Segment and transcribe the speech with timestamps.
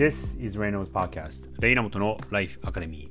[0.00, 3.10] This is Reynolds Podcast レイナモトの Life Academy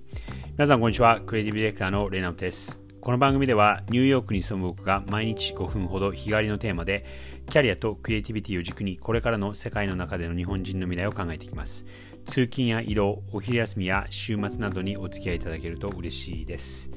[0.54, 1.22] 皆さんこんにちは。
[1.22, 2.80] クリエイティブディレクターのレイナモトです。
[3.00, 7.06] この番組ではニューヨークに住む僕が毎日5分ほど日替わりのテーマで
[7.48, 11.86] キャリアとクリエイティビティを軸にこれからの世界の中での日本人の未来を考えていきます。
[12.26, 16.90] 通勤や移動、お昼休みや週末などにお付き合いいただけると嬉しいです。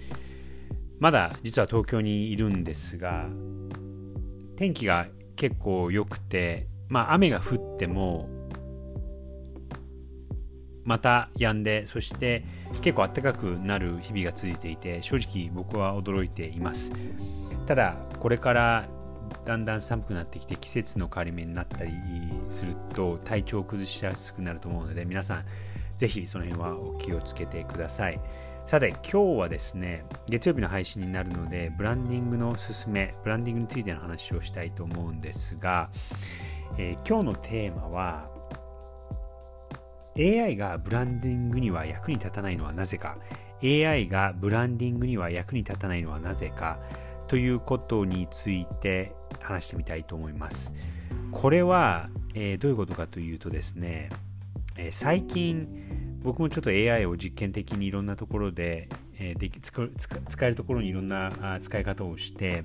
[1.01, 3.27] まだ実は東京にいるんですが
[4.57, 8.31] 天気が結構良くてまあ雨が降っても
[10.85, 12.45] また止んでそして
[12.81, 16.93] 結構暖かくなる日々が続いていて正直僕は驚いています。
[17.67, 18.89] ただこれから
[19.45, 21.93] だんだん寒くなってきて季節の変わり目になったり
[22.51, 25.45] すると体調を崩しやすくなると思うので皆さん
[25.97, 28.21] ぜひその辺はお気をつけてください。
[28.67, 35.91] さて今日はですね月曜日の配信になるのでブランディングのおすすめブランディングについての話をしたいと思うんですが、
[36.79, 38.31] えー、今日のテーマは
[40.19, 43.19] AI がブランディングには役に立たないのはなぜか
[43.63, 46.81] ？AI がブランディングには役に立たないのはなぜか？
[47.29, 50.73] ということについて話してみたいと思います。
[51.31, 54.11] これは、えー、どういうことかというとですね、
[54.77, 59.89] えー、最近僕もちょっと AI を実験的にいろんなところで,、えー、で使
[60.29, 62.65] 使えるところにいろんな使い方をして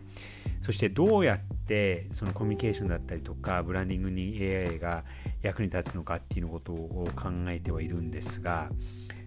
[0.62, 5.04] そしてどうやってそのコミュニケーションだったりとかブランディングに AI が
[5.42, 8.70] 役に立つのかっていうことを考えてはいるんですが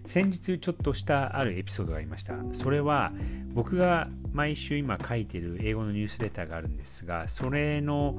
[0.05, 2.35] 先日ちょっとしたあるエピソードがありました。
[2.53, 3.11] それは
[3.53, 8.17] 僕が毎週今書いてる英語のニュースレターがあるんですがそれの、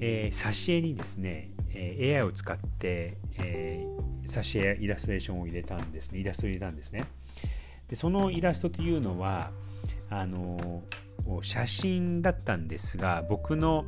[0.00, 6.20] えー、挿絵にですね、AI を使って、えー、挿絵イラストレーションを入れたんですね。
[6.20, 7.04] イラストを入れたんですね。
[7.90, 9.50] でそのイラストというのは
[10.08, 10.82] あの
[11.42, 13.84] 写真だったんですが僕の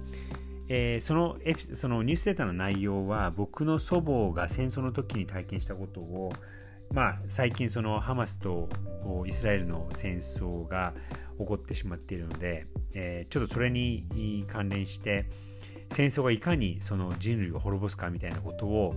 [0.69, 6.33] えー、そのエピそのニュースレタの内容は僕の祖母が戦争の時に体験したことを
[6.93, 8.69] まあ、最近そのハマスと
[9.27, 10.93] イスラエルの戦争が
[11.39, 15.25] 起こってしまっているので、えー、ちょっとそれに関連して
[15.91, 18.95] 戦争がいかにその人類を滅ぼすかみたいなことを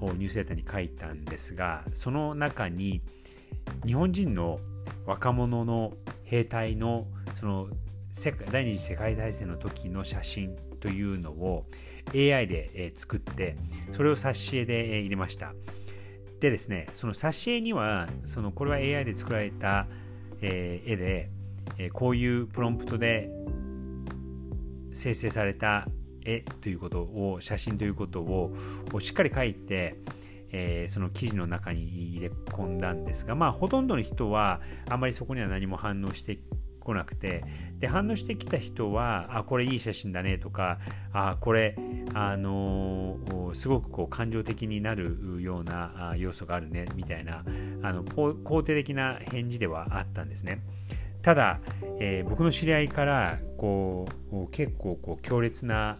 [0.00, 3.00] ニュースレタに書いたんですがその中に
[3.84, 4.60] 日本人の
[5.06, 5.92] 若者の
[6.24, 7.68] 兵隊のその
[8.50, 11.66] 第二次世界大戦の時の写真というのを
[12.14, 13.56] AI で作って
[13.92, 15.52] それを挿絵で入れました。
[16.40, 19.88] でですね、その挿絵には、そのこれは AI で作られた、
[20.40, 21.30] 絵で、
[21.92, 23.28] こういうプロンプトで
[24.92, 25.88] 生成された
[26.24, 28.54] 絵ということを、写真ということを
[29.00, 29.96] しっかり書いて、
[30.52, 31.82] えー、その記事の中に
[32.16, 36.38] 入れ込んだんですが、まあ、ほとんどの人はあまりそこには何も反応して
[36.80, 37.44] 来なくて
[37.78, 40.78] で反応してきた人はあこれいい写真だねとか
[41.12, 41.76] あこれ
[42.14, 47.44] あのー、すごくこう感情的になるような要素があるねみたいな
[47.82, 50.62] あの肯定的な返事ではあったんですね。
[51.20, 51.60] ただ、
[52.00, 55.98] えー、僕の知り合いからこう結構こう強烈な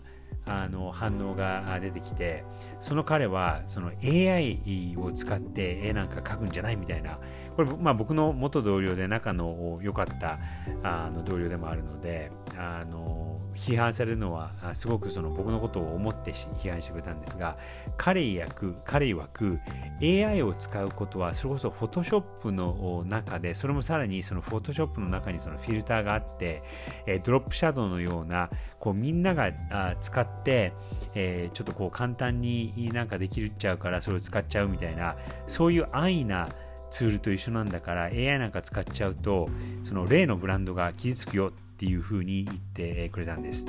[0.48, 2.44] あの反応が出てきて
[2.81, 7.19] その彼はその AI を使って絵なんか描くんじゃないみたいな。
[7.56, 10.38] これ、まあ、僕の元同僚で仲の良かった
[10.84, 17.57] あの同僚でもあるのであの批判されるのはすごくその僕のことを思って批判してくれたんですが
[17.97, 19.61] 彼曰く彼曰く
[20.03, 26.63] AI を使うことはそれこそ Photoshop の中でそれもさらにその Photoshop の中にそのフィルターがあって
[27.07, 29.53] えドロップシャドウのようなこうみんなが
[30.01, 30.73] 使って、
[31.15, 35.17] え、ちょっとこう簡単になんかできるっちゃうからそれを使っちゃうみたいな
[35.49, 36.49] そういう安易な
[36.91, 39.49] ツールと一緒なんだから AI なんか使っちゃうと
[39.85, 43.66] その例のブランドが傷つくよってていうふうに言ってくれたんです。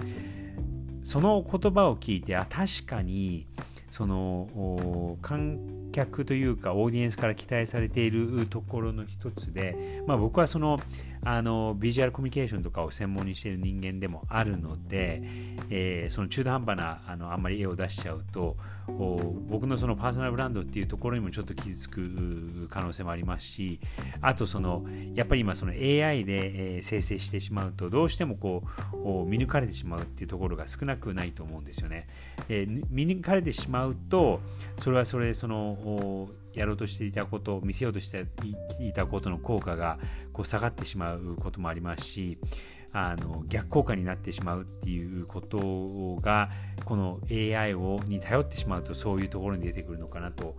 [1.03, 3.47] その言葉を聞いてあ確かに
[3.89, 5.59] その観
[5.91, 10.79] 客というかオーディエンスから期待されているところの一つで、まあ、僕はその
[11.23, 15.21] あのビジュアルコミュニケーションとかを専門にしている人間でもあるので、
[15.69, 18.55] えー、その中途半端なあのあんまり絵を出しちゃうと
[19.49, 23.79] 僕のそのパーソナルブランドっていうところにもちょっと傷つく可能性もありますし
[24.21, 28.63] あとそのやっぱり今その AI で、えー、生成してしまうとどうしてもこ
[28.93, 32.07] う見抜かれてしまうっていうところが少なくないと思うんですよね。
[32.47, 34.41] えー、見抜かれてしまうと
[34.77, 38.25] それはそれそのやろうとしていたこと見せようとして
[38.79, 39.99] いたことの効果が
[40.33, 42.37] こう下がってしまうこともありますし
[42.91, 46.49] あの逆効果になってしまうっていうことが
[46.85, 50.55] この AI をに頼ってしまうとそういうところに出てくるのかなと、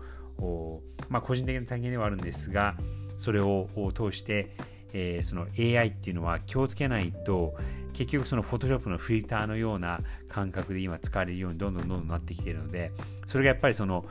[1.09, 2.77] まあ、個人的な体験ではあるんですが
[3.19, 4.57] それを通して、
[4.93, 7.55] えー、その AI っていうのは気をつけないと、
[7.93, 12.93] 結局その Photoshop のフィルターのような感覚で今使われるようにどんどんどんどんなってきているので
[13.27, 14.05] それがやっぱりその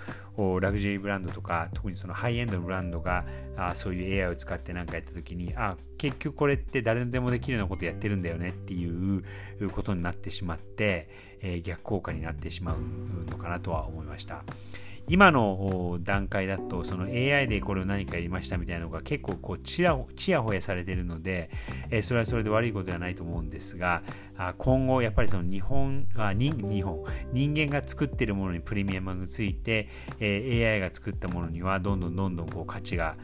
[0.62, 3.26] ラグジュアリーブランドとか特にそのハイエンドのブランドが
[3.58, 9.24] あそういう AI を使って何かやった時にあ結局これって誰でもできるようなことやってるんだよねっていう
[9.72, 11.10] ことになってしまって、
[11.42, 14.44] えー、逆効果になってしまうのかなとは思いました。
[15.10, 21.50] 今の段階だとその AI でこれを何かやりましたみたいなのが結構こうちやちやほやされてるので、
[21.90, 24.04] えそれはそれで悪いことではないと思うんですが
[24.58, 27.04] 今後やっぱりその日本あ日本
[27.34, 29.90] 人間が作ってるものにプレミアムがついて、
[30.20, 33.18] え AI が作ったものにはどんどんどんどんこう価値が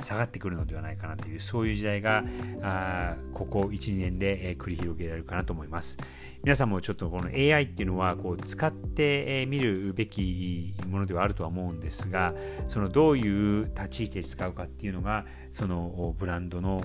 [0.00, 2.24] 下がってくるのではないかなというそういう時代が
[2.62, 5.98] あここ12年でえ繰り広げられるかなと思います。
[6.42, 12.32] 皆さんもちょっとこの AI っていうのはこう使ってみるべきものではあるとは思うんですが
[12.66, 16.80] そのどういう立ち位置で使うかっていうのがそのブランドの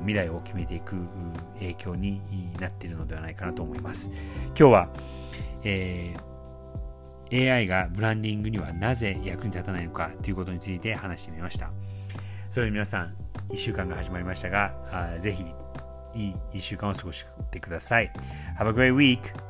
[0.00, 0.94] 未来を決めていく
[1.58, 2.22] 影響に
[2.58, 4.10] なってているのではないかなと思います。
[4.48, 4.88] 今日は、
[5.64, 11.70] えー、AI がブランディングにはなぜ役に立たないのかということについて話してみました。
[12.50, 13.14] それでは皆さん、
[13.50, 15.44] 1週間が始まりましたが、ぜひ
[16.14, 18.12] いい1週間を過ごしてください。
[18.58, 19.45] Have a great week!